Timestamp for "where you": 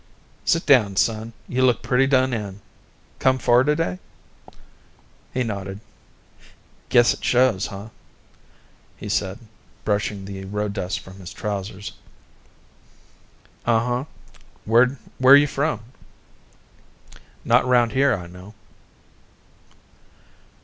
14.65-15.45